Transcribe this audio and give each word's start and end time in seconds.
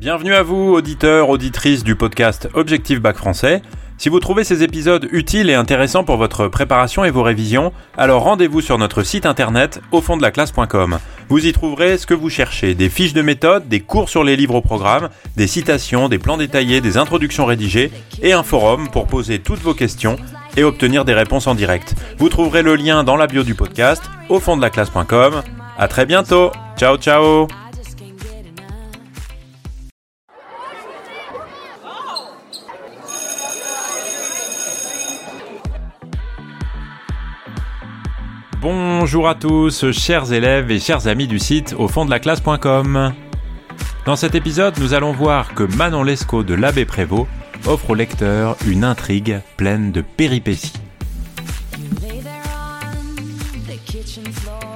Bienvenue 0.00 0.32
à 0.32 0.42
vous, 0.42 0.72
auditeurs, 0.72 1.28
auditrices 1.28 1.84
du 1.84 1.94
podcast 1.94 2.48
Objectif 2.54 3.02
Bac 3.02 3.18
Français. 3.18 3.60
Si 3.98 4.08
vous 4.08 4.18
trouvez 4.18 4.44
ces 4.44 4.62
épisodes 4.62 5.06
utiles 5.12 5.50
et 5.50 5.54
intéressants 5.54 6.04
pour 6.04 6.16
votre 6.16 6.48
préparation 6.48 7.04
et 7.04 7.10
vos 7.10 7.22
révisions, 7.22 7.74
alors 7.98 8.22
rendez-vous 8.22 8.62
sur 8.62 8.78
notre 8.78 9.02
site 9.02 9.26
internet 9.26 9.82
au 9.92 10.00
fond 10.00 10.16
de 10.16 10.22
la 10.22 10.30
classe.com. 10.30 10.98
Vous 11.28 11.44
y 11.44 11.52
trouverez 11.52 11.98
ce 11.98 12.06
que 12.06 12.14
vous 12.14 12.30
cherchez, 12.30 12.74
des 12.74 12.88
fiches 12.88 13.12
de 13.12 13.20
méthode, 13.20 13.68
des 13.68 13.80
cours 13.80 14.08
sur 14.08 14.24
les 14.24 14.36
livres 14.36 14.54
au 14.54 14.62
programme, 14.62 15.10
des 15.36 15.46
citations, 15.46 16.08
des 16.08 16.18
plans 16.18 16.38
détaillés, 16.38 16.80
des 16.80 16.96
introductions 16.96 17.44
rédigées 17.44 17.92
et 18.22 18.32
un 18.32 18.42
forum 18.42 18.88
pour 18.88 19.06
poser 19.06 19.40
toutes 19.40 19.60
vos 19.60 19.74
questions 19.74 20.16
et 20.56 20.64
obtenir 20.64 21.04
des 21.04 21.12
réponses 21.12 21.46
en 21.46 21.54
direct. 21.54 21.94
Vous 22.16 22.30
trouverez 22.30 22.62
le 22.62 22.74
lien 22.74 23.04
dans 23.04 23.16
la 23.16 23.26
bio 23.26 23.42
du 23.42 23.54
podcast 23.54 24.02
au 24.30 24.40
fond 24.40 24.56
de 24.56 24.62
la 24.62 24.70
classe.com. 24.70 25.42
À 25.76 25.88
très 25.88 26.06
bientôt. 26.06 26.52
Ciao 26.78 26.96
ciao. 26.96 27.48
Bonjour 39.00 39.30
à 39.30 39.34
tous, 39.34 39.92
chers 39.92 40.30
élèves 40.30 40.70
et 40.70 40.78
chers 40.78 41.06
amis 41.06 41.26
du 41.26 41.38
site 41.38 41.74
au 41.78 41.88
fond 41.88 42.04
de 42.04 42.10
la 42.10 42.18
classe.com. 42.18 43.14
Dans 44.04 44.14
cet 44.14 44.34
épisode, 44.34 44.78
nous 44.78 44.92
allons 44.92 45.12
voir 45.12 45.54
que 45.54 45.62
Manon 45.62 46.02
Lescaut 46.02 46.42
de 46.42 46.52
l'Abbé 46.52 46.84
Prévost 46.84 47.26
offre 47.66 47.88
au 47.88 47.94
lecteur 47.94 48.58
une 48.66 48.84
intrigue 48.84 49.40
pleine 49.56 49.90
de 49.90 50.02
péripéties. 50.02 50.74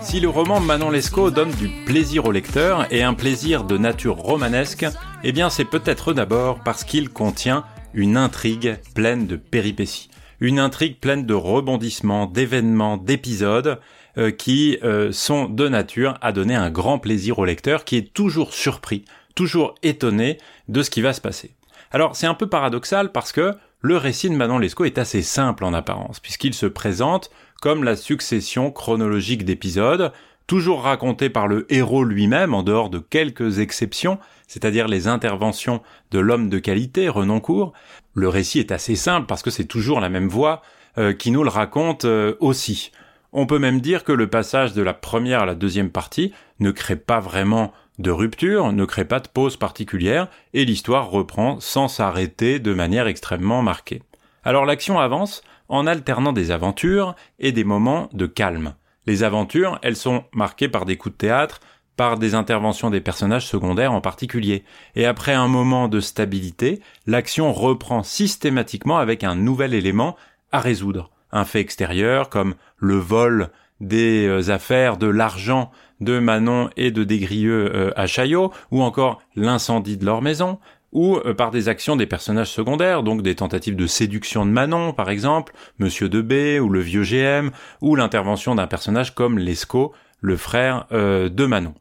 Si 0.01 0.21
le 0.21 0.31
roman 0.31 0.59
Manon 0.59 0.89
Lescaut 0.89 1.31
donne 1.31 1.51
du 1.51 1.69
plaisir 1.85 2.25
au 2.25 2.33
lecteur 2.33 2.87
et 2.91 3.03
un 3.03 3.13
plaisir 3.13 3.65
de 3.65 3.77
nature 3.77 4.17
romanesque, 4.17 4.87
eh 5.23 5.33
bien 5.33 5.51
c'est 5.51 5.67
peut-être 5.67 6.15
d'abord 6.15 6.61
parce 6.65 6.85
qu'il 6.85 7.11
contient 7.11 7.67
une 7.93 8.17
intrigue 8.17 8.79
pleine 8.95 9.27
de 9.27 9.37
péripéties 9.37 10.09
une 10.41 10.59
intrigue 10.59 10.99
pleine 10.99 11.25
de 11.27 11.35
rebondissements, 11.35 12.27
d'événements, 12.27 12.97
d'épisodes 12.97 13.81
euh, 14.17 14.31
qui 14.31 14.79
euh, 14.85 15.11
sont 15.11 15.49
de 15.49 15.69
nature 15.69 16.15
à 16.21 16.31
donner 16.31 16.55
un 16.55 16.71
grand 16.71 17.01
plaisir 17.01 17.41
au 17.41 17.45
lecteur 17.45 17.85
qui 17.85 17.97
est 17.97 18.15
toujours 18.15 18.55
surpris, 18.55 19.05
toujours 19.35 19.75
étonné 19.83 20.39
de 20.69 20.85
ce 20.85 20.91
qui 20.91 21.01
va 21.01 21.13
se 21.13 21.21
passer. 21.21 21.57
Alors 21.91 22.15
c'est 22.15 22.29
un 22.29 22.35
peu 22.35 22.47
paradoxal 22.47 23.11
parce 23.11 23.33
que 23.33 23.55
le 23.81 23.97
récit 23.97 24.31
de 24.31 24.37
Manon 24.37 24.59
Lescaut 24.59 24.85
est 24.85 24.99
assez 24.99 25.21
simple 25.21 25.65
en 25.65 25.75
apparence, 25.75 26.21
puisqu'il 26.21 26.55
se 26.55 26.67
présente 26.67 27.29
comme 27.61 27.83
la 27.83 27.97
succession 27.97 28.71
chronologique 28.71 29.45
d'épisodes, 29.45 30.13
toujours 30.47 30.83
racontés 30.83 31.29
par 31.29 31.49
le 31.49 31.67
héros 31.69 32.05
lui-même, 32.05 32.55
en 32.55 32.63
dehors 32.63 32.91
de 32.91 33.01
quelques 33.01 33.59
exceptions, 33.59 34.21
c'est-à-dire 34.47 34.87
les 34.87 35.09
interventions 35.09 35.83
de 36.13 36.21
l'homme 36.21 36.51
de 36.51 36.61
qualité, 36.61 37.09
Renoncourt. 37.09 37.73
Le 38.15 38.29
récit 38.29 38.61
est 38.61 38.71
assez 38.71 38.95
simple 38.95 39.27
parce 39.27 39.43
que 39.43 39.51
c'est 39.51 39.65
toujours 39.65 39.99
la 39.99 40.09
même 40.09 40.29
voix 40.29 40.63
euh, 40.99 41.13
qui 41.13 41.33
nous 41.33 41.43
le 41.43 41.51
raconte 41.51 42.07
aussi. 42.39 42.93
On 43.37 43.47
peut 43.47 43.59
même 43.59 43.81
dire 43.81 44.05
que 44.05 44.13
le 44.13 44.29
passage 44.29 44.75
de 44.75 44.83
la 44.83 44.95
première 44.95 45.43
à 45.43 45.45
la 45.45 45.57
deuxième 45.57 45.91
partie 45.91 46.33
ne 46.61 46.71
crée 46.71 46.95
pas 46.95 47.19
vraiment 47.19 47.73
de 47.99 48.13
rupture, 48.13 48.73
ne 48.73 48.85
crée 48.85 49.05
pas 49.05 49.19
de 49.19 49.27
pause 49.27 49.57
particulière, 49.57 50.29
et 50.53 50.65
l'histoire 50.65 51.11
reprend 51.11 51.59
sans 51.59 51.89
s'arrêter 51.89 52.61
de 52.61 52.73
manière 52.73 53.09
extrêmement 53.09 53.61
marquée. 53.61 54.03
Alors 54.45 54.65
l'action 54.65 55.01
avance 55.01 55.43
en 55.69 55.89
alternant 55.89 56.33
des 56.33 56.53
aventures 56.53 57.17
et 57.41 57.51
des 57.51 57.65
moments 57.65 58.09
de 58.13 58.27
calme. 58.27 58.77
Les 59.05 59.25
aventures, 59.25 59.81
elles 59.83 59.97
sont 59.97 60.23
marquées 60.33 60.69
par 60.69 60.85
des 60.85 60.97
coups 60.97 61.15
de 61.15 61.19
théâtre, 61.19 61.59
par 61.97 62.19
des 62.19 62.37
interventions 62.37 62.91
des 62.91 63.01
personnages 63.01 63.49
secondaires 63.49 63.93
en 63.93 64.01
particulier. 64.01 64.63
Et 64.95 65.07
après 65.07 65.33
un 65.33 65.49
moment 65.49 65.89
de 65.89 65.99
stabilité, 65.99 66.81
l'action 67.09 67.53
reprend 67.53 68.05
systématiquement 68.05 68.99
avec 68.99 69.25
un 69.25 69.35
nouvel 69.35 69.75
élément 69.75 70.15
à 70.53 70.61
résoudre. 70.61 71.11
Un 71.35 71.45
fait 71.45 71.61
extérieur 71.61 72.31
comme 72.31 72.55
le 72.79 72.97
vol 72.97 73.51
des 73.81 74.27
euh, 74.27 74.51
affaires, 74.51 74.97
de 74.97 75.09
l'argent 75.09 75.71
de 76.01 76.19
Manon 76.19 76.71
et 76.77 76.91
de 76.91 77.05
Desgrieux 77.05 77.71
euh, 77.75 77.91
à 77.97 78.07
Chaillot, 78.07 78.53
ou 78.71 78.83
encore 78.83 79.21
l'incendie 79.35 79.97
de 79.97 80.05
leur 80.05 80.23
maison, 80.23 80.59
ou 80.93 81.17
euh, 81.17 81.35
par 81.35 81.51
des 81.51 81.69
actions 81.69 81.97
des 81.97 82.07
personnages 82.07 82.51
secondaires, 82.51 83.03
donc 83.03 83.23
des 83.23 83.35
tentatives 83.35 83.77
de 83.77 83.87
séduction 83.87 84.47
de 84.47 84.51
Manon, 84.53 84.93
par 84.93 85.11
exemple, 85.11 85.53
Monsieur 85.79 86.09
de 86.09 86.23
B, 86.23 86.63
ou 86.63 86.69
le 86.69 86.81
vieux 86.81 87.03
GM, 87.03 87.51
ou 87.81 87.97
l'intervention 87.97 88.55
d'un 88.55 88.69
personnage 88.69 89.15
comme 89.15 89.39
Lescaut, 89.39 89.93
le 90.21 90.37
frère 90.37 90.87
de 90.91 91.45
Manon. 91.45 91.75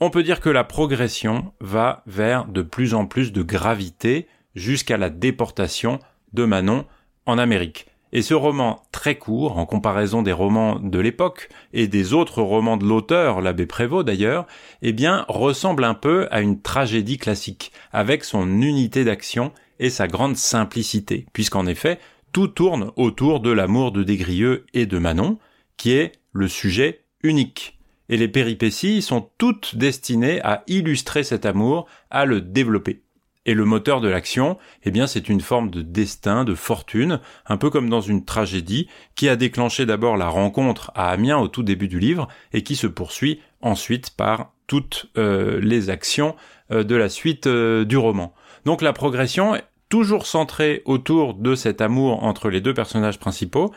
On 0.00 0.10
peut 0.10 0.24
dire 0.24 0.40
que 0.40 0.50
la 0.50 0.64
progression 0.64 1.52
va 1.60 2.02
vers 2.06 2.46
de 2.46 2.62
plus 2.62 2.94
en 2.94 3.06
plus 3.06 3.32
de 3.32 3.42
gravité 3.42 4.26
jusqu'à 4.56 4.96
la 4.96 5.08
déportation 5.08 6.00
de 6.32 6.44
Manon 6.44 6.84
en 7.26 7.38
Amérique. 7.38 7.86
Et 8.16 8.22
ce 8.22 8.32
roman 8.32 8.82
très 8.92 9.18
court, 9.18 9.58
en 9.58 9.66
comparaison 9.66 10.22
des 10.22 10.32
romans 10.32 10.78
de 10.78 10.98
l'époque 10.98 11.50
et 11.74 11.86
des 11.86 12.14
autres 12.14 12.40
romans 12.40 12.78
de 12.78 12.86
l'auteur, 12.86 13.42
l'abbé 13.42 13.66
Prévost 13.66 14.06
d'ailleurs, 14.06 14.46
eh 14.80 14.94
bien, 14.94 15.26
ressemble 15.28 15.84
un 15.84 15.92
peu 15.92 16.26
à 16.30 16.40
une 16.40 16.62
tragédie 16.62 17.18
classique, 17.18 17.72
avec 17.92 18.24
son 18.24 18.62
unité 18.62 19.04
d'action 19.04 19.52
et 19.80 19.90
sa 19.90 20.08
grande 20.08 20.36
simplicité, 20.36 21.26
puisqu'en 21.34 21.66
effet, 21.66 21.98
tout 22.32 22.48
tourne 22.48 22.90
autour 22.96 23.40
de 23.40 23.50
l'amour 23.50 23.92
de 23.92 24.02
Desgrieux 24.02 24.64
et 24.72 24.86
de 24.86 24.96
Manon, 24.96 25.38
qui 25.76 25.92
est 25.92 26.12
le 26.32 26.48
sujet 26.48 27.04
unique. 27.22 27.78
Et 28.08 28.16
les 28.16 28.28
péripéties 28.28 29.02
sont 29.02 29.28
toutes 29.36 29.76
destinées 29.76 30.40
à 30.40 30.64
illustrer 30.68 31.22
cet 31.22 31.44
amour, 31.44 31.84
à 32.08 32.24
le 32.24 32.40
développer. 32.40 33.02
Et 33.46 33.54
le 33.54 33.64
moteur 33.64 34.00
de 34.00 34.08
l'action, 34.08 34.58
eh 34.82 34.90
bien, 34.90 35.06
c'est 35.06 35.28
une 35.28 35.40
forme 35.40 35.70
de 35.70 35.80
destin, 35.80 36.44
de 36.44 36.56
fortune, 36.56 37.20
un 37.46 37.56
peu 37.56 37.70
comme 37.70 37.88
dans 37.88 38.00
une 38.00 38.24
tragédie, 38.24 38.88
qui 39.14 39.28
a 39.28 39.36
déclenché 39.36 39.86
d'abord 39.86 40.16
la 40.16 40.28
rencontre 40.28 40.90
à 40.96 41.10
Amiens 41.10 41.38
au 41.38 41.46
tout 41.46 41.62
début 41.62 41.86
du 41.86 42.00
livre, 42.00 42.26
et 42.52 42.62
qui 42.64 42.74
se 42.74 42.88
poursuit 42.88 43.40
ensuite 43.62 44.10
par 44.10 44.52
toutes 44.66 45.06
euh, 45.16 45.60
les 45.62 45.90
actions 45.90 46.34
euh, 46.72 46.82
de 46.82 46.96
la 46.96 47.08
suite 47.08 47.46
euh, 47.46 47.84
du 47.84 47.96
roman. 47.96 48.34
Donc 48.64 48.82
la 48.82 48.92
progression 48.92 49.54
est 49.54 49.64
toujours 49.88 50.26
centrée 50.26 50.82
autour 50.84 51.34
de 51.34 51.54
cet 51.54 51.80
amour 51.80 52.24
entre 52.24 52.50
les 52.50 52.60
deux 52.60 52.74
personnages 52.74 53.20
principaux, 53.20 53.72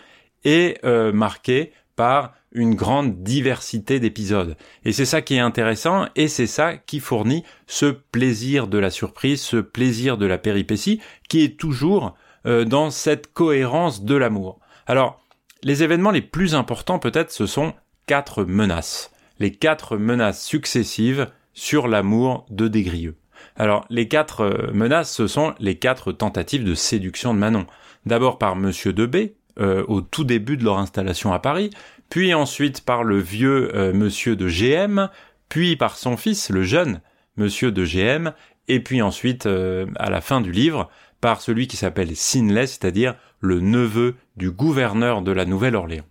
et 0.46 0.78
marquée 1.14 1.74
par 1.98 2.34
une 2.52 2.76
grande 2.76 3.24
diversité 3.24 4.00
d'épisodes. 4.00 4.58
Et 4.84 4.92
c'est 4.92 5.06
ça 5.06 5.22
qui 5.22 5.36
est 5.36 5.40
intéressant 5.40 6.08
et 6.16 6.28
c'est 6.28 6.48
ça 6.48 6.78
qui 6.78 7.00
fournit 7.00 7.44
ce 7.68 7.86
plaisir 7.86 8.68
de 8.68 8.78
la 8.78 8.90
surprise, 8.90 9.42
ce 9.42 9.58
plaisir 9.58 10.18
de 10.18 10.26
la 10.26 10.38
péripétie 10.38 11.00
qui 11.28 11.44
est 11.44 11.60
toujours 11.60 12.16
euh, 12.46 12.66
dans 12.66 12.90
cette 12.90 13.34
cohérence 13.34 14.04
de 14.04 14.16
l'amour. 14.16 14.60
Alors, 14.88 15.22
les 15.62 15.84
événements 15.84 16.12
les 16.12 16.22
plus 16.22 16.56
importants 16.56 17.00
peut-être 17.00 17.32
ce 17.32 17.46
sont 17.46 17.74
quatre 18.08 18.44
menaces. 18.44 19.12
Les 19.40 19.52
quatre 19.52 19.98
menaces 19.98 20.44
successives 20.44 21.30
sur 21.54 21.88
l'amour 21.88 22.46
de 22.50 22.68
Desgrieux. 22.68 23.18
Alors, 23.56 23.86
les 23.90 24.08
quatre 24.08 24.42
euh, 24.42 24.72
menaces, 24.74 25.14
ce 25.14 25.28
sont 25.28 25.54
les 25.60 25.76
quatre 25.78 26.12
tentatives 26.12 26.64
de 26.64 26.74
séduction 26.74 27.34
de 27.34 27.40
Manon. 27.40 27.68
D'abord 28.06 28.38
par 28.38 28.56
Monsieur 28.56 28.94
de 28.94 29.06
B, 29.06 29.18
euh, 29.60 29.84
au 29.88 30.02
tout 30.02 30.24
début 30.24 30.56
de 30.56 30.64
leur 30.64 30.78
installation 30.78 31.34
à 31.34 31.40
Paris, 31.40 31.70
puis 32.10 32.34
ensuite 32.34 32.82
par 32.82 33.04
le 33.04 33.20
vieux 33.20 33.76
euh, 33.76 33.94
monsieur 33.94 34.36
de 34.36 34.48
GM, 34.48 35.10
puis 35.48 35.76
par 35.76 35.98
son 35.98 36.18
fils, 36.18 36.50
le 36.50 36.64
jeune 36.64 37.02
monsieur 37.38 37.72
de 37.72 37.86
GM, 37.86 38.34
et 38.68 38.80
puis 38.82 39.02
ensuite, 39.02 39.46
euh, 39.46 39.86
à 39.98 40.10
la 40.10 40.22
fin 40.22 40.42
du 40.42 40.52
livre, 40.52 40.90
par 41.22 41.42
celui 41.42 41.68
qui 41.68 41.78
s'appelle 41.78 42.16
Sinley, 42.16 42.68
c'est-à-dire 42.68 43.16
le 43.40 43.60
neveu 43.60 44.16
du 44.38 44.52
gouverneur 44.52 45.22
de 45.22 45.32
la 45.32 45.46
Nouvelle-Orléans. 45.46 46.06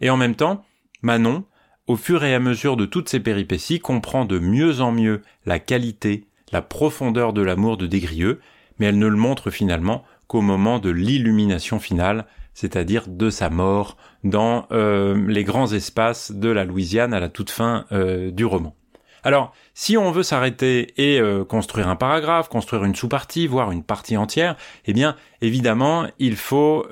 Et 0.00 0.10
en 0.10 0.16
même 0.16 0.34
temps, 0.34 0.64
Manon, 1.02 1.44
au 1.86 1.96
fur 1.96 2.22
et 2.24 2.34
à 2.34 2.40
mesure 2.40 2.76
de 2.76 2.84
toutes 2.84 3.08
ces 3.08 3.20
péripéties, 3.20 3.80
comprend 3.80 4.24
de 4.24 4.38
mieux 4.38 4.80
en 4.80 4.92
mieux 4.92 5.22
la 5.46 5.58
qualité, 5.58 6.26
la 6.52 6.62
profondeur 6.62 7.32
de 7.32 7.42
l'amour 7.42 7.76
de 7.76 7.86
Desgrieux, 7.86 8.40
mais 8.78 8.86
elle 8.86 8.98
ne 8.98 9.06
le 9.06 9.16
montre 9.16 9.50
finalement 9.50 10.04
qu'au 10.26 10.42
moment 10.42 10.78
de 10.78 10.90
l'illumination 10.90 11.78
finale, 11.78 12.26
c'est-à-dire 12.54 13.04
de 13.08 13.30
sa 13.30 13.50
mort 13.50 13.96
dans 14.24 14.66
euh, 14.72 15.26
les 15.28 15.44
grands 15.44 15.72
espaces 15.72 16.32
de 16.32 16.48
la 16.48 16.64
Louisiane 16.64 17.14
à 17.14 17.20
la 17.20 17.28
toute 17.28 17.50
fin 17.50 17.86
euh, 17.92 18.30
du 18.30 18.44
roman. 18.44 18.74
Alors, 19.24 19.52
si 19.72 19.96
on 19.96 20.10
veut 20.10 20.24
s'arrêter 20.24 20.94
et 20.96 21.20
euh, 21.20 21.44
construire 21.44 21.88
un 21.88 21.96
paragraphe, 21.96 22.48
construire 22.48 22.84
une 22.84 22.94
sous-partie, 22.94 23.46
voire 23.46 23.70
une 23.70 23.84
partie 23.84 24.16
entière, 24.16 24.56
eh 24.84 24.92
bien, 24.92 25.16
évidemment, 25.40 26.06
il 26.18 26.36
faut 26.36 26.86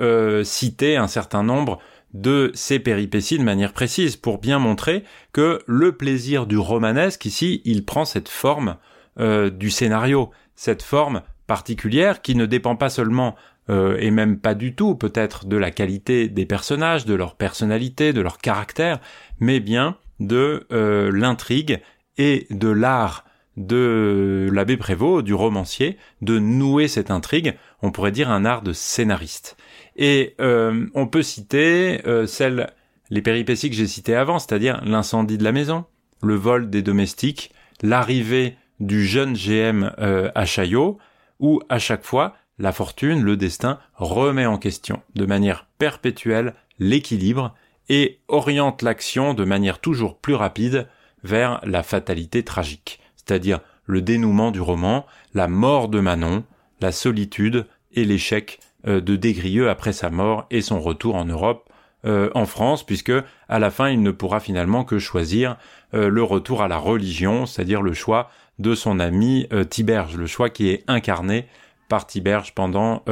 citer 0.45 0.97
un 0.97 1.09
certain 1.09 1.43
nombre 1.43 1.79
de 2.15 2.51
ces 2.55 2.79
péripéties 2.79 3.39
de 3.39 3.45
manière 3.45 3.73
précise 3.73 4.17
pour 4.17 4.39
bien 4.39 4.59
montrer 4.59 5.05
que 5.33 5.61
le 5.67 5.93
plaisir 5.97 6.47
du 6.47 6.57
romanesque 6.59 7.25
ici, 7.25 7.62
il 7.65 7.85
prend 7.85 8.05
cette 8.05 8.29
forme 8.29 8.77
du 9.19 9.71
scénario, 9.71 10.31
cette 10.55 10.83
forme 10.83 11.23
particulière 11.49 12.23
qui 12.23 12.37
ne 12.37 12.47
dépend 12.47 12.77
pas 12.77 12.91
seulement 12.91 13.35
euh, 13.70 13.96
et 14.00 14.11
même 14.11 14.38
pas 14.38 14.55
du 14.55 14.75
tout 14.75 14.96
peut-être 14.96 15.46
de 15.46 15.56
la 15.56 15.70
qualité 15.70 16.28
des 16.28 16.44
personnages, 16.44 17.06
de 17.06 17.14
leur 17.14 17.37
personnalité, 17.37 18.12
de 18.12 18.20
leur 18.20 18.38
caractère, 18.38 19.00
mais 19.38 19.61
bien 19.61 19.96
de 20.19 20.67
euh, 20.72 21.11
l'intrigue 21.12 21.81
et 22.19 22.46
de 22.50 22.69
l'art 22.69 23.25
de 23.56 24.49
l'abbé 24.52 24.76
Prévost, 24.76 25.25
du 25.25 25.34
romancier, 25.34 25.99
de 26.20 26.38
nouer 26.38 26.88
cette 26.88 27.11
intrigue, 27.11 27.56
on 27.82 27.93
pourrait 27.93 28.12
dire 28.12 28.31
un 28.31 28.44
art 28.44 28.62
de 28.62 28.72
scénariste. 28.72 29.56
Et 29.96 30.34
euh, 30.40 30.87
on 30.94 31.06
peut 31.06 31.23
citer 31.23 32.00
celles, 32.26 32.70
les 33.11 33.23
péripéties 33.23 33.70
que 33.70 33.76
j'ai 33.76 33.87
citées 33.87 34.14
avant, 34.14 34.38
c'est-à-dire 34.38 34.81
l'incendie 34.84 35.37
de 35.37 35.44
la 35.44 35.52
maison, 35.52 35.84
le 36.23 36.37
vol 36.37 36.70
des 36.70 36.82
domestiques, 36.82 37.52
l'arrivée 37.82 38.56
du 38.78 39.05
jeune 39.05 39.34
GM 39.34 39.93
à 39.99 40.46
Chaillot, 40.46 40.99
où 41.38 41.61
à 41.69 41.78
chaque 41.78 42.05
fois, 42.05 42.34
la 42.61 42.73
fortune, 42.73 43.23
le 43.23 43.37
destin 43.37 43.79
remet 43.95 44.47
en 44.47 44.59
question 44.59 45.03
de 45.15 45.25
manière 45.25 45.67
perpétuelle 45.79 46.55
l'équilibre 46.79 47.55
et 47.89 48.21
oriente 48.29 48.83
l'action 48.83 49.35
de 49.35 49.45
manière 49.45 49.79
toujours 49.79 50.19
plus 50.19 50.35
rapide 50.35 50.87
vers 51.25 51.61
la 51.65 51.83
fatalité 51.83 52.45
tragique, 52.45 53.01
c'est-à-dire 53.17 53.61
le 53.87 54.03
dénouement 54.03 54.51
du 54.51 54.61
roman, 54.61 55.07
la 55.35 55.49
mort 55.49 55.89
de 55.89 56.01
Manon, 56.01 56.45
la 56.81 56.93
solitude 56.93 57.67
et 57.93 58.05
l'échec 58.05 58.61
euh, 58.87 59.01
de 59.01 59.17
Desgrieux 59.17 59.71
après 59.71 59.93
sa 59.93 60.11
mort 60.11 60.47
et 60.51 60.61
son 60.61 60.81
retour 60.81 61.17
en 61.17 61.25
Europe, 61.25 61.69
euh, 62.05 62.31
en 62.35 62.45
France, 62.45 62.85
puisque 62.85 63.12
à 63.49 63.59
la 63.59 63.71
fin 63.71 63.89
il 63.89 64.03
ne 64.03 64.11
pourra 64.11 64.39
finalement 64.39 64.85
que 64.85 64.99
choisir 64.99 65.57
euh, 65.95 66.09
le 66.09 66.23
retour 66.23 66.62
à 66.62 66.69
la 66.69 66.77
religion, 66.77 67.47
c'est-à-dire 67.47 67.81
le 67.83 67.95
choix 67.95 68.31
de 68.59 68.75
son 68.75 69.01
ami 69.01 69.49
Tiberge, 69.71 70.19
le 70.19 70.27
choix 70.27 70.51
qui 70.51 70.69
est 70.69 70.85
incarné 70.87 71.47
par 71.90 72.06
Tiberge 72.06 72.54
pendant 72.54 73.04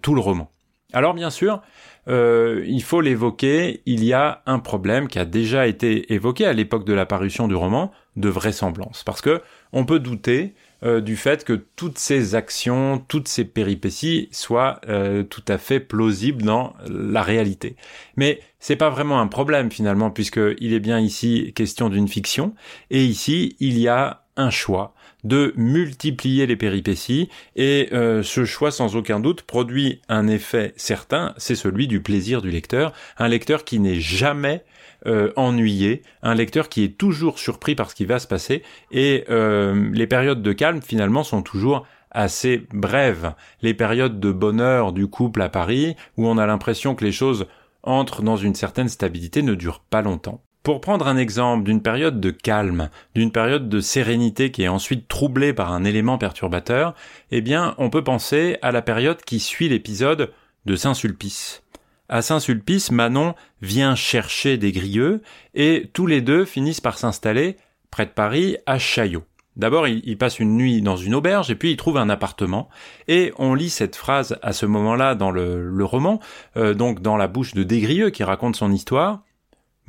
tout 0.00 0.14
le 0.14 0.20
roman. 0.20 0.50
Alors 0.94 1.12
bien 1.12 1.28
sûr, 1.28 1.60
il 2.08 2.82
faut 2.82 3.02
l'évoquer, 3.02 3.82
il 3.84 4.02
y 4.04 4.14
a 4.14 4.42
un 4.46 4.58
problème 4.58 5.06
qui 5.08 5.18
a 5.18 5.26
déjà 5.26 5.66
été 5.66 6.14
évoqué 6.14 6.46
à 6.46 6.54
l'époque 6.54 6.86
de 6.86 6.94
la 6.94 7.04
parution 7.04 7.46
du 7.46 7.54
roman, 7.54 7.92
de 8.16 8.28
vraisemblance, 8.28 9.04
parce 9.04 9.20
que 9.20 9.42
on 9.72 9.84
peut 9.84 10.00
douter 10.00 10.54
euh, 10.82 11.02
du 11.02 11.16
fait 11.16 11.44
que 11.44 11.52
toutes 11.52 11.98
ces 11.98 12.34
actions, 12.34 13.04
toutes 13.06 13.28
ces 13.28 13.44
péripéties 13.44 14.28
soient 14.32 14.80
euh, 14.88 15.22
tout 15.22 15.44
à 15.46 15.58
fait 15.58 15.78
plausibles 15.78 16.42
dans 16.42 16.72
la 16.88 17.22
réalité. 17.22 17.76
Mais 18.16 18.40
c'est 18.60 18.76
pas 18.76 18.88
vraiment 18.88 19.20
un 19.20 19.26
problème 19.26 19.70
finalement, 19.70 20.10
puisqu'il 20.10 20.72
est 20.72 20.80
bien 20.80 20.98
ici 20.98 21.52
question 21.54 21.90
d'une 21.90 22.08
fiction, 22.08 22.54
et 22.90 23.04
ici 23.04 23.56
il 23.60 23.78
y 23.78 23.88
a 23.88 24.24
un 24.36 24.50
choix 24.50 24.94
de 25.24 25.52
multiplier 25.56 26.46
les 26.46 26.56
péripéties. 26.56 27.28
Et 27.56 27.88
euh, 27.92 28.22
ce 28.22 28.44
choix 28.44 28.70
sans 28.70 28.96
aucun 28.96 29.20
doute 29.20 29.42
produit 29.42 30.00
un 30.08 30.26
effet 30.28 30.72
certain, 30.76 31.34
c'est 31.36 31.54
celui 31.54 31.88
du 31.88 32.00
plaisir 32.02 32.42
du 32.42 32.50
lecteur, 32.50 32.92
un 33.18 33.28
lecteur 33.28 33.64
qui 33.64 33.78
n'est 33.78 34.00
jamais 34.00 34.64
euh, 35.06 35.32
ennuyé, 35.36 36.02
un 36.22 36.34
lecteur 36.34 36.68
qui 36.68 36.84
est 36.84 36.98
toujours 36.98 37.38
surpris 37.38 37.74
par 37.74 37.90
ce 37.90 37.94
qui 37.94 38.04
va 38.04 38.18
se 38.18 38.26
passer, 38.26 38.62
et 38.90 39.24
euh, 39.30 39.90
les 39.92 40.06
périodes 40.06 40.42
de 40.42 40.52
calme 40.52 40.82
finalement 40.82 41.24
sont 41.24 41.42
toujours 41.42 41.86
assez 42.10 42.66
brèves. 42.72 43.32
Les 43.62 43.72
périodes 43.72 44.20
de 44.20 44.32
bonheur 44.32 44.92
du 44.92 45.06
couple 45.06 45.42
à 45.42 45.48
Paris, 45.48 45.96
où 46.16 46.26
on 46.26 46.38
a 46.38 46.46
l'impression 46.46 46.94
que 46.94 47.04
les 47.04 47.12
choses 47.12 47.46
entrent 47.82 48.22
dans 48.22 48.36
une 48.36 48.54
certaine 48.54 48.88
stabilité, 48.88 49.42
ne 49.42 49.54
durent 49.54 49.80
pas 49.80 50.02
longtemps. 50.02 50.42
Pour 50.62 50.82
prendre 50.82 51.06
un 51.06 51.16
exemple 51.16 51.64
d'une 51.64 51.80
période 51.80 52.20
de 52.20 52.30
calme, 52.30 52.90
d'une 53.14 53.32
période 53.32 53.70
de 53.70 53.80
sérénité 53.80 54.50
qui 54.50 54.62
est 54.62 54.68
ensuite 54.68 55.08
troublée 55.08 55.54
par 55.54 55.72
un 55.72 55.84
élément 55.84 56.18
perturbateur, 56.18 56.94
eh 57.30 57.40
bien, 57.40 57.74
on 57.78 57.88
peut 57.88 58.04
penser 58.04 58.58
à 58.60 58.70
la 58.70 58.82
période 58.82 59.22
qui 59.22 59.40
suit 59.40 59.70
l'épisode 59.70 60.32
de 60.66 60.76
Saint-Sulpice. 60.76 61.62
À 62.10 62.20
Saint-Sulpice, 62.20 62.90
Manon 62.90 63.34
vient 63.62 63.94
chercher 63.94 64.58
des 64.58 64.72
grieux 64.72 65.22
et 65.54 65.88
tous 65.94 66.06
les 66.06 66.20
deux 66.20 66.44
finissent 66.44 66.82
par 66.82 66.98
s'installer 66.98 67.56
près 67.90 68.04
de 68.04 68.10
Paris 68.10 68.58
à 68.66 68.78
Chaillot. 68.78 69.24
D'abord, 69.56 69.88
il, 69.88 70.18
passe 70.18 70.38
une 70.40 70.56
nuit 70.56 70.82
dans 70.82 70.96
une 70.96 71.14
auberge 71.14 71.50
et 71.50 71.54
puis 71.54 71.70
il 71.70 71.76
trouve 71.76 71.96
un 71.96 72.08
appartement. 72.08 72.68
Et 73.08 73.32
on 73.38 73.54
lit 73.54 73.70
cette 73.70 73.96
phrase 73.96 74.38
à 74.42 74.52
ce 74.52 74.66
moment-là 74.66 75.14
dans 75.14 75.30
le, 75.30 75.84
roman, 75.84 76.20
euh, 76.56 76.74
donc 76.74 77.00
dans 77.00 77.16
la 77.16 77.28
bouche 77.28 77.54
de 77.54 77.62
Desgrieux 77.62 78.10
qui 78.10 78.24
raconte 78.24 78.56
son 78.56 78.72
histoire. 78.72 79.22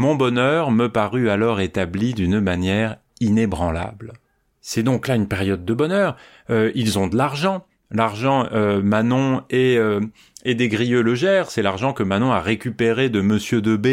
Mon 0.02 0.16
bonheur 0.16 0.72
me 0.72 0.88
parut 0.90 1.30
alors 1.30 1.62
établi 1.62 2.16
d'une 2.16 2.40
manière 2.40 2.98
inébranlable. 3.20 4.14
C'est 4.60 4.82
donc 4.82 5.08
là 5.08 5.14
une 5.14 5.28
période 5.28 5.64
de 5.64 5.74
bonheur. 5.76 6.18
Euh, 6.50 6.72
ils 6.74 6.98
ont 6.98 7.06
de 7.06 7.16
l'argent, 7.16 7.68
L'argent, 7.92 8.48
euh, 8.52 8.82
Manon 8.82 9.44
et, 9.52 9.78
euh, 9.78 10.00
et 10.44 10.56
des 10.56 10.70
Grieux 10.70 11.04
le 11.04 11.14
gèrent. 11.14 11.52
C'est 11.52 11.62
l'argent 11.62 11.94
que 11.94 12.02
Manon 12.02 12.32
a 12.32 12.40
récupéré 12.40 13.10
de 13.10 13.22
Monsieur 13.22 13.62
de 13.62 13.76
B 13.76 13.88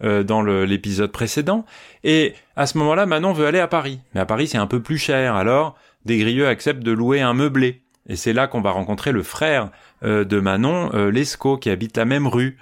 dans 0.00 0.42
l'épisode 0.42 1.10
précédent. 1.10 1.64
Et 2.04 2.34
à 2.54 2.68
ce 2.68 2.78
moment-là, 2.78 3.06
Manon 3.06 3.32
veut 3.32 3.46
aller 3.46 3.58
à 3.58 3.66
Paris. 3.66 3.98
Mais 4.14 4.20
à 4.20 4.26
Paris, 4.26 4.46
c'est 4.46 4.58
un 4.58 4.68
peu 4.68 4.80
plus 4.80 4.98
cher. 4.98 5.34
Alors, 5.34 5.76
des 6.04 6.18
Grieux 6.18 6.46
accepte 6.46 6.84
de 6.84 6.92
louer 6.92 7.20
un 7.20 7.34
meublé. 7.34 7.82
Et 8.08 8.14
c'est 8.14 8.32
là 8.32 8.46
qu'on 8.46 8.60
va 8.60 8.70
rencontrer 8.70 9.10
le 9.10 9.24
frère 9.24 9.72
de 10.02 10.38
Manon, 10.38 10.90
Lescaut, 11.08 11.56
qui 11.56 11.68
habite 11.68 11.96
la 11.96 12.04
même 12.04 12.28
rue 12.28 12.58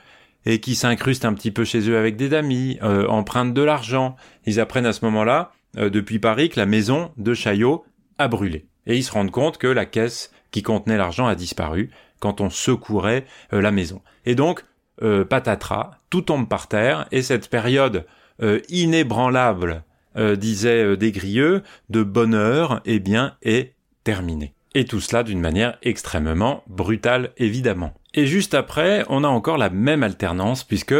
et 0.47 0.61
qui 0.61 0.75
s'incruste 0.75 1.25
un 1.25 1.35
petit 1.35 1.51
peu 1.51 1.65
chez 1.65 1.91
eux 1.91 1.99
avec 1.99 2.17
des 2.17 2.33
amis, 2.33 2.79
emprunte 2.83 3.53
de 3.53 3.63
l'argent. 3.63 4.17
Ils 4.47 4.61
apprennent 4.61 4.87
à 4.87 4.93
ce 4.93 5.05
moment-là, 5.05 5.53
depuis 5.75 6.19
Paris, 6.19 6.49
que 6.49 6.59
la 6.59 6.67
maison 6.67 7.11
de 7.17 7.35
Chaillot 7.35 7.85
a 8.19 8.29
brûlé. 8.29 8.67
Et 8.87 8.97
ils 8.97 9.05
se 9.05 9.13
rendent 9.13 9.31
compte 9.31 9.59
que 9.59 9.67
la 9.67 9.85
caisse 9.85 10.31
qui 10.51 10.63
contenait 10.63 10.97
l'argent 10.97 11.27
a 11.27 11.35
disparu 11.35 11.91
quand 12.21 12.41
on 12.41 12.51
secourait 12.51 13.27
euh, 13.53 13.61
la 13.61 13.71
maison. 13.71 14.01
Et 14.25 14.35
donc, 14.35 14.65
euh, 15.03 15.25
patatras, 15.25 15.99
tout 16.11 16.23
tombe 16.23 16.49
par 16.49 16.69
terre, 16.69 17.07
et 17.13 17.23
cette 17.23 17.51
période 17.51 18.07
euh, 18.43 18.61
inébranlable, 18.69 19.83
disait 20.39 20.97
Desgrieux, 20.97 21.63
de 21.91 22.03
bonheur, 22.03 22.81
eh 22.87 23.01
bien, 23.01 23.35
est 23.43 23.75
terminée. 24.03 24.55
Et 24.73 24.87
tout 24.87 25.03
cela 25.03 25.23
d'une 25.23 25.41
manière 25.41 25.77
extrêmement 25.83 26.65
brutale, 26.69 27.33
évidemment. 27.37 27.93
Et 28.17 28.27
juste 28.27 28.55
après, 28.55 29.05
on 29.09 29.23
a 29.23 29.29
encore 29.29 29.59
la 29.59 29.71
même 29.71 30.03
alternance, 30.03 30.65
puisque 30.65 30.95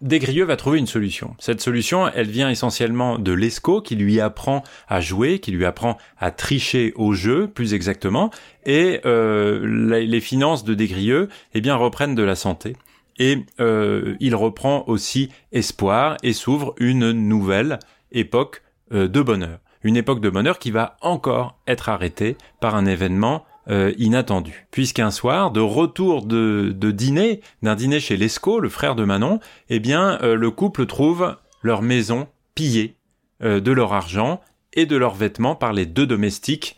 Desgrieux 0.00 0.44
va 0.44 0.56
trouver 0.56 0.78
une 0.78 0.86
solution. 0.86 1.34
Cette 1.40 1.60
solution, 1.60 2.08
elle 2.08 2.28
vient 2.28 2.48
essentiellement 2.48 3.18
de 3.18 3.32
Lescaut 3.32 3.80
qui 3.80 3.96
lui 3.96 4.20
apprend 4.20 4.62
à 4.86 5.00
jouer, 5.00 5.40
qui 5.40 5.50
lui 5.50 5.64
apprend 5.64 5.98
à 6.18 6.30
tricher 6.30 6.92
au 6.94 7.14
jeu, 7.14 7.48
plus 7.48 7.74
exactement, 7.74 8.30
et 8.64 9.00
euh, 9.06 10.06
les, 10.06 10.20
finances 10.20 10.62
de 10.62 10.74
Desgrieux, 10.74 11.28
eh 11.54 11.60
bien, 11.60 11.74
reprennent 11.74 12.14
de 12.14 12.22
la 12.22 12.36
santé. 12.36 12.76
Et 13.18 13.44
euh, 13.58 14.14
il 14.20 14.36
reprend 14.36 14.84
aussi 14.86 15.30
espoir 15.50 16.16
et 16.22 16.32
s'ouvre 16.32 16.74
une 16.78 17.10
nouvelle 17.10 17.80
époque 18.12 18.62
euh, 18.92 19.08
de 19.08 19.20
bonheur. 19.20 19.58
Une 19.82 19.96
époque 19.96 20.20
de 20.20 20.30
bonheur 20.30 20.60
qui 20.60 20.70
va 20.70 20.96
encore 21.00 21.58
être 21.66 21.88
arrêtée 21.88 22.36
par 22.60 22.76
un 22.76 22.86
événement 22.86 23.44
euh, 23.70 23.92
inattendu. 23.98 24.66
Puisqu'un 24.70 25.10
soir, 25.10 25.50
de 25.50 25.60
retour 25.60 26.24
de, 26.24 26.72
dîner, 26.90 27.42
d'un 27.62 27.74
dîner 27.74 28.00
chez 28.00 28.16
Lescaut, 28.16 28.60
le 28.60 28.70
frère 28.70 28.94
de 28.94 29.04
Manon, 29.04 29.40
eh 29.68 29.78
bien, 29.78 30.18
euh, 30.22 30.36
le 30.36 30.50
couple 30.50 30.86
trouve 30.86 31.36
leur 31.62 31.82
maison 31.82 32.28
pillée 32.54 32.96
euh, 33.42 33.60
de 33.60 33.70
leur 33.70 33.92
argent 33.92 34.40
et 34.72 34.86
de 34.86 34.96
leurs 34.96 35.14
vêtements 35.14 35.54
par 35.54 35.74
les 35.74 35.84
deux 35.84 36.06
domestiques 36.06 36.76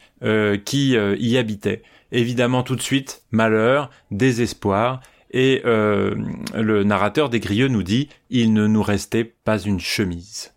qui 0.66 0.90
y 0.90 1.38
habitaient. 1.38 1.82
Évidemment, 2.12 2.62
tout 2.62 2.76
de 2.76 2.82
suite, 2.82 3.22
malheur, 3.30 3.88
désespoir, 4.10 5.00
et 5.30 5.62
le 5.64 6.82
narrateur 6.84 7.30
des 7.30 7.40
Grieux 7.40 7.68
nous 7.68 7.82
dit 7.82 8.10
il 8.28 8.52
ne 8.52 8.66
nous 8.66 8.82
restait 8.82 9.24
pas 9.24 9.58
une 9.58 9.80
chemise. 9.80 10.52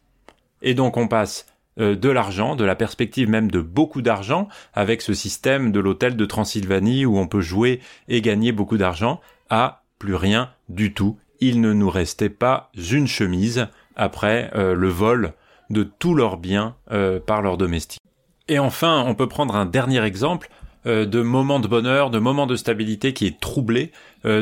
Et 0.62 0.74
donc 0.74 0.98
on 0.98 1.08
passe 1.08 1.46
de 1.78 2.10
l'argent, 2.10 2.56
de 2.56 2.64
la 2.64 2.76
perspective 2.76 3.30
même 3.30 3.50
de 3.50 3.62
beaucoup 3.62 4.02
d'argent, 4.02 4.48
avec 4.74 5.02
ce 5.02 5.14
système 5.14 5.72
de 5.72 5.80
l'hôtel 5.80 6.16
de 6.16 6.26
Transylvanie 6.26 7.06
où 7.06 7.18
on 7.18 7.28
peut 7.28 7.42
jouer 7.42 7.80
et 8.08 8.22
gagner 8.22 8.52
beaucoup 8.52 8.78
d'argent, 8.78 9.22
à 9.50 9.84
plus 10.00 10.16
rien 10.16 10.50
du 10.70 10.94
tout. 10.94 11.18
Il 11.40 11.62
ne 11.62 11.74
nous 11.74 11.90
restait 11.90 12.30
pas 12.30 12.72
une 12.92 13.08
chemise 13.08 13.68
après 13.96 14.52
euh, 14.56 14.74
le 14.76 14.88
vol 14.88 15.34
de 15.70 15.84
tous 15.84 16.16
leurs 16.16 16.38
biens 16.38 16.76
euh, 16.92 17.20
par 17.20 17.42
leurs 17.42 17.58
domestiques. 17.58 18.02
Et 18.48 18.60
enfin, 18.60 19.04
on 19.08 19.16
peut 19.16 19.28
prendre 19.28 19.56
un 19.56 19.66
dernier 19.66 20.04
exemple 20.04 20.50
de 20.86 21.22
moment 21.22 21.60
de 21.60 21.68
bonheur, 21.68 22.10
de 22.10 22.20
moment 22.20 22.46
de 22.46 22.56
stabilité 22.56 23.14
qui 23.14 23.26
est 23.26 23.40
troublé. 23.40 23.92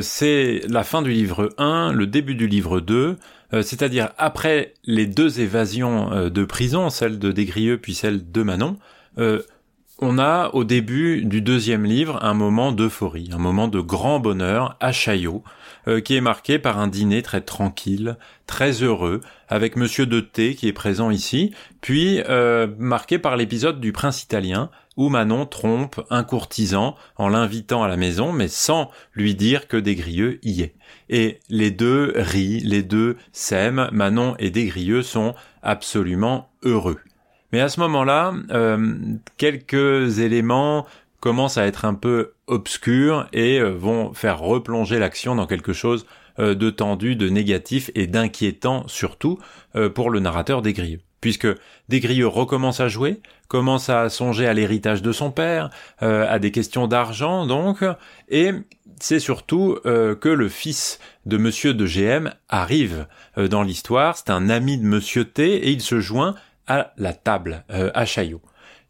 c'est 0.01 0.61
la 0.67 0.83
fin 0.83 1.01
du 1.01 1.11
livre 1.11 1.49
1, 1.57 1.91
le 1.91 2.07
début 2.07 2.35
du 2.35 2.47
livre 2.47 2.79
2, 2.79 3.17
euh, 3.53 3.61
c'est-à-dire 3.61 4.09
après 4.17 4.73
les 4.85 5.07
deux 5.07 5.41
évasions 5.41 6.11
euh, 6.11 6.29
de 6.29 6.45
prison, 6.45 6.89
celle 6.89 7.19
de 7.19 7.31
Desgrieux 7.31 7.77
puis 7.77 7.93
celle 7.93 8.31
de 8.31 8.43
Manon, 8.43 8.77
euh, 9.17 9.41
on 9.99 10.17
a 10.17 10.49
au 10.53 10.63
début 10.63 11.25
du 11.25 11.41
deuxième 11.41 11.85
livre 11.85 12.23
un 12.23 12.33
moment 12.33 12.71
d'euphorie, 12.71 13.29
un 13.33 13.37
moment 13.37 13.67
de 13.67 13.79
grand 13.79 14.19
bonheur 14.19 14.75
à 14.79 14.91
Chaillot, 14.91 15.43
qui 16.03 16.15
est 16.15 16.21
marqué 16.21 16.57
par 16.57 16.79
un 16.79 16.87
dîner 16.87 17.21
très 17.21 17.41
tranquille, 17.41 18.17
très 18.47 18.81
heureux, 18.81 19.21
avec 19.47 19.75
Monsieur 19.75 20.07
de 20.07 20.19
T 20.19 20.55
qui 20.55 20.67
est 20.67 20.73
présent 20.73 21.11
ici, 21.11 21.51
puis 21.81 22.19
marqué 22.79 23.19
par 23.19 23.37
l'épisode 23.37 23.79
du 23.79 23.91
prince 23.91 24.23
italien, 24.23 24.71
où 25.01 25.09
Manon 25.09 25.47
trompe 25.47 25.99
un 26.11 26.23
courtisan 26.23 26.95
en 27.15 27.27
l'invitant 27.27 27.81
à 27.81 27.87
la 27.87 27.97
maison, 27.97 28.31
mais 28.31 28.47
sans 28.47 28.91
lui 29.13 29.33
dire 29.33 29.67
que 29.67 29.77
Desgrieux 29.77 30.39
y 30.43 30.61
est 30.61 30.75
et 31.09 31.39
les 31.49 31.71
deux 31.71 32.13
rient, 32.15 32.61
les 32.61 32.83
deux 32.83 33.17
s'aiment, 33.33 33.89
Manon 33.91 34.35
et 34.39 34.49
Desgrieux 34.49 35.01
sont 35.01 35.35
absolument 35.61 36.49
heureux. 36.63 36.99
Mais 37.51 37.59
à 37.59 37.67
ce 37.67 37.79
moment-là, 37.81 38.33
euh, 38.51 38.95
quelques 39.37 40.19
éléments 40.19 40.85
commencent 41.19 41.57
à 41.57 41.65
être 41.65 41.85
un 41.85 41.93
peu 41.95 42.33
obscurs 42.47 43.27
et 43.33 43.59
euh, 43.59 43.71
vont 43.71 44.13
faire 44.13 44.39
replonger 44.39 44.99
l'action 44.99 45.35
dans 45.35 45.47
quelque 45.47 45.73
chose 45.73 46.05
euh, 46.39 46.55
de 46.55 46.69
tendu, 46.69 47.15
de 47.15 47.27
négatif 47.27 47.91
et 47.93 48.07
d'inquiétant 48.07 48.87
surtout 48.87 49.37
pour 49.95 50.09
le 50.09 50.19
narrateur 50.19 50.61
des 50.61 50.73
Grieux. 50.73 51.01
Puisque 51.21 51.47
Desgrieux 51.87 52.27
recommence 52.27 52.79
à 52.79 52.87
jouer, 52.87 53.21
commence 53.47 53.89
à 53.89 54.09
songer 54.09 54.47
à 54.47 54.53
l'héritage 54.53 55.01
de 55.01 55.11
son 55.11 55.31
père, 55.31 55.69
à 55.99 56.39
des 56.39 56.51
questions 56.51 56.87
d'argent 56.87 57.45
donc, 57.45 57.83
et 58.27 58.51
c'est 58.99 59.19
surtout 59.19 59.77
que 59.83 60.29
le 60.29 60.49
fils 60.49 60.99
de 61.27 61.37
Monsieur 61.37 61.75
de 61.75 61.85
GM 61.85 62.31
arrive 62.49 63.05
dans 63.37 63.61
l'histoire, 63.61 64.17
c'est 64.17 64.31
un 64.31 64.49
ami 64.49 64.79
de 64.79 64.85
Monsieur 64.85 65.25
T, 65.25 65.67
et 65.67 65.69
il 65.69 65.81
se 65.81 65.99
joint 65.99 66.33
à 66.71 66.93
la 66.97 67.13
table 67.13 67.63
euh, 67.71 67.91
à 67.93 68.05
Chaillot. 68.05 68.41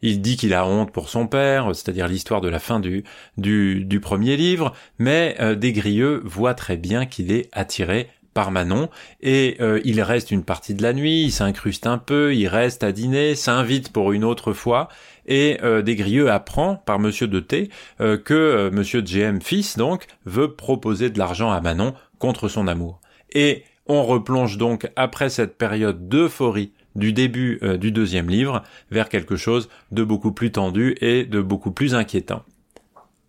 Il 0.02 0.20
dit 0.20 0.36
qu'il 0.36 0.54
a 0.54 0.66
honte 0.66 0.92
pour 0.92 1.08
son 1.08 1.26
père, 1.26 1.74
c'est-à-dire 1.74 2.08
l'histoire 2.08 2.40
de 2.40 2.48
la 2.48 2.58
fin 2.58 2.80
du, 2.80 3.04
du, 3.36 4.00
premier 4.00 4.36
livre, 4.36 4.72
mais 4.98 5.36
euh, 5.40 5.54
Desgrieux 5.54 6.22
voit 6.24 6.54
très 6.54 6.76
bien 6.76 7.06
qu'il 7.06 7.30
est 7.30 7.48
attiré 7.52 8.08
par 8.34 8.50
Manon, 8.50 8.88
et 9.20 9.56
euh, 9.60 9.80
il 9.84 10.00
reste 10.00 10.30
une 10.30 10.44
partie 10.44 10.74
de 10.74 10.82
la 10.82 10.92
nuit, 10.92 11.24
il 11.24 11.32
s'incruste 11.32 11.86
un 11.86 11.98
peu, 11.98 12.34
il 12.34 12.48
reste 12.48 12.82
à 12.82 12.92
dîner, 12.92 13.34
s'invite 13.34 13.92
pour 13.92 14.12
une 14.12 14.24
autre 14.24 14.52
fois, 14.52 14.88
et 15.26 15.58
euh, 15.62 15.82
Desgrieux 15.82 16.30
apprend 16.30 16.76
par 16.76 16.98
Monsieur 16.98 17.28
de 17.28 17.40
T 17.40 17.70
que 17.98 18.70
Monsieur 18.72 19.02
de 19.02 19.08
GM 19.08 19.40
fils 19.40 19.76
donc 19.76 20.06
veut 20.26 20.52
proposer 20.54 21.10
de 21.10 21.18
l'argent 21.18 21.52
à 21.52 21.60
Manon 21.60 21.94
contre 22.18 22.48
son 22.48 22.66
amour. 22.66 23.00
Et 23.32 23.64
on 23.86 24.02
replonge 24.04 24.58
donc 24.58 24.90
après 24.96 25.28
cette 25.28 25.56
période 25.56 26.08
d'euphorie 26.08 26.72
du 26.94 27.12
début 27.12 27.58
euh, 27.62 27.76
du 27.76 27.92
deuxième 27.92 28.28
livre 28.28 28.62
vers 28.90 29.08
quelque 29.08 29.36
chose 29.36 29.68
de 29.90 30.04
beaucoup 30.04 30.32
plus 30.32 30.52
tendu 30.52 30.96
et 31.00 31.24
de 31.24 31.40
beaucoup 31.40 31.72
plus 31.72 31.94
inquiétant. 31.94 32.42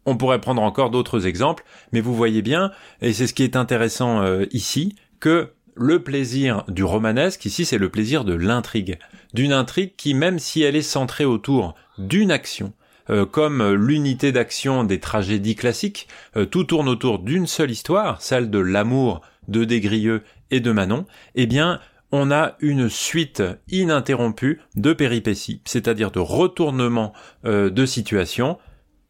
On 0.05 0.17
pourrait 0.17 0.41
prendre 0.41 0.61
encore 0.61 0.89
d'autres 0.89 1.27
exemples, 1.27 1.63
mais 1.91 2.01
vous 2.01 2.15
voyez 2.15 2.41
bien, 2.41 2.71
et 3.01 3.13
c'est 3.13 3.27
ce 3.27 3.33
qui 3.33 3.43
est 3.43 3.55
intéressant 3.55 4.21
euh, 4.21 4.45
ici, 4.51 4.95
que 5.19 5.51
le 5.75 6.03
plaisir 6.03 6.63
du 6.67 6.83
romanesque, 6.83 7.45
ici, 7.45 7.65
c'est 7.65 7.77
le 7.77 7.89
plaisir 7.89 8.25
de 8.25 8.33
l'intrigue. 8.33 8.99
D'une 9.33 9.53
intrigue 9.53 9.93
qui, 9.97 10.13
même 10.13 10.37
si 10.37 10.61
elle 10.61 10.75
est 10.75 10.81
centrée 10.81 11.25
autour 11.25 11.73
d'une 11.97 12.31
action, 12.31 12.73
euh, 13.09 13.25
comme 13.25 13.73
l'unité 13.73 14.31
d'action 14.31 14.83
des 14.83 14.99
tragédies 14.99 15.55
classiques, 15.55 16.07
tout 16.51 16.63
tourne 16.63 16.89
autour 16.89 17.19
d'une 17.19 17.47
seule 17.47 17.71
histoire, 17.71 18.21
celle 18.21 18.49
de 18.49 18.59
l'amour 18.59 19.21
de 19.47 19.63
Desgrieux 19.63 20.23
et 20.51 20.59
de 20.59 20.71
Manon, 20.71 21.05
eh 21.35 21.47
bien, 21.47 21.79
on 22.15 22.29
a 22.29 22.55
une 22.59 22.89
suite 22.89 23.41
ininterrompue 23.69 24.61
de 24.75 24.93
péripéties, 24.93 25.61
c'est-à-dire 25.65 26.11
de 26.11 26.19
retournements 26.19 27.11
euh, 27.45 27.71
de 27.71 27.87
situation, 27.87 28.59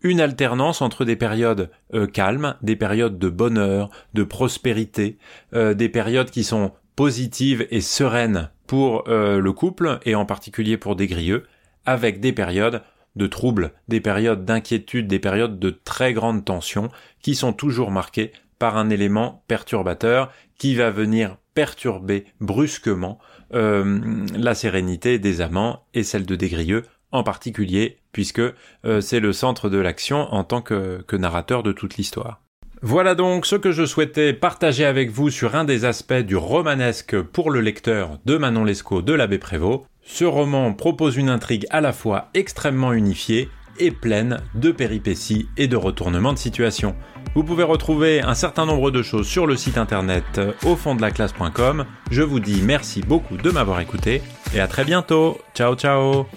une 0.03 0.19
alternance 0.19 0.81
entre 0.81 1.05
des 1.05 1.15
périodes 1.15 1.69
euh, 1.93 2.07
calmes, 2.07 2.55
des 2.61 2.75
périodes 2.75 3.17
de 3.17 3.29
bonheur, 3.29 3.89
de 4.13 4.23
prospérité, 4.23 5.17
euh, 5.53 5.73
des 5.73 5.89
périodes 5.89 6.29
qui 6.29 6.43
sont 6.43 6.71
positives 6.95 7.65
et 7.71 7.81
sereines 7.81 8.49
pour 8.67 9.03
le 9.07 9.51
couple 9.51 9.99
et 10.03 10.15
en 10.15 10.25
particulier 10.25 10.77
pour 10.77 10.95
des 10.95 11.05
grieux, 11.05 11.45
avec 11.85 12.19
des 12.19 12.33
périodes 12.33 12.81
de 13.15 13.27
troubles, 13.27 13.73
des 13.87 13.99
périodes 13.99 14.45
d'inquiétude, 14.45 15.07
des 15.07 15.19
périodes 15.19 15.59
de 15.59 15.69
très 15.69 16.13
grande 16.13 16.45
tension 16.45 16.89
qui 17.21 17.35
sont 17.35 17.53
toujours 17.53 17.91
marquées 17.91 18.31
par 18.59 18.77
un 18.77 18.89
élément 18.89 19.43
perturbateur 19.47 20.31
qui 20.57 20.75
va 20.75 20.89
venir 20.89 21.37
perturber 21.53 22.25
brusquement 22.39 23.19
euh, 23.53 24.25
la 24.35 24.55
sérénité 24.55 25.19
des 25.19 25.41
amants 25.41 25.85
et 25.93 26.03
celle 26.03 26.25
de 26.25 26.35
Desgrieux 26.35 26.83
en 27.13 27.23
particulier, 27.23 27.97
puisque 28.11 28.39
euh, 28.39 29.01
c'est 29.01 29.19
le 29.19 29.31
centre 29.31 29.69
de 29.69 29.77
l'action 29.77 30.33
en 30.33 30.43
tant 30.43 30.61
que, 30.61 31.01
que 31.07 31.15
narrateur 31.15 31.63
de 31.63 31.71
toute 31.71 31.95
l'histoire. 31.95 32.41
Voilà 32.81 33.15
donc 33.15 33.45
ce 33.45 33.55
que 33.55 33.71
je 33.71 33.85
souhaitais 33.85 34.33
partager 34.33 34.83
avec 34.83 35.09
vous 35.09 35.29
sur 35.29 35.55
un 35.55 35.63
des 35.63 35.85
aspects 35.85 36.13
du 36.13 36.35
romanesque 36.35 37.21
pour 37.21 37.49
le 37.49 37.61
lecteur 37.61 38.19
de 38.25 38.35
Manon 38.35 38.65
Lescaut 38.65 39.01
de 39.01 39.13
l'abbé 39.13 39.37
Prévost. 39.37 39.85
Ce 40.03 40.25
roman 40.25 40.73
propose 40.73 41.15
une 41.15 41.29
intrigue 41.29 41.65
à 41.69 41.79
la 41.79 41.93
fois 41.93 42.27
extrêmement 42.33 42.91
unifiée 42.91 43.49
et 43.79 43.91
pleine 43.91 44.41
de 44.53 44.71
péripéties 44.71 45.47
et 45.55 45.67
de 45.67 45.77
retournements 45.77 46.33
de 46.33 46.37
situation. 46.37 46.93
Vous 47.35 47.43
pouvez 47.43 47.63
retrouver 47.63 48.21
un 48.21 48.35
certain 48.35 48.65
nombre 48.65 48.91
de 48.91 49.01
choses 49.01 49.27
sur 49.27 49.47
le 49.47 49.55
site 49.55 49.77
internet 49.77 50.25
euh, 50.37 50.51
au 50.65 50.75
fond 50.75 50.93
de 50.93 51.01
la 51.01 51.11
classe.com. 51.11 51.85
Je 52.11 52.21
vous 52.21 52.39
dis 52.39 52.61
merci 52.61 53.01
beaucoup 53.01 53.37
de 53.37 53.49
m'avoir 53.49 53.79
écouté 53.79 54.21
et 54.53 54.59
à 54.59 54.67
très 54.67 54.83
bientôt. 54.83 55.39
Ciao 55.55 55.75
ciao 55.75 56.27